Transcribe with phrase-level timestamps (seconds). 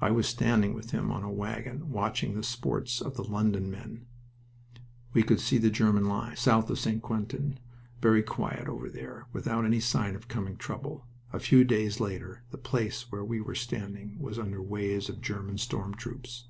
[0.00, 4.06] I was standing with him on a wagon, watching the sports of the London men.
[5.12, 7.02] We could see the German lines, south of St.
[7.02, 7.58] Quentin,
[8.00, 11.06] very quiet over there, without any sign of coming trouble.
[11.30, 15.58] A few days later the place where we were standing was under waves of German
[15.58, 16.48] storm troops.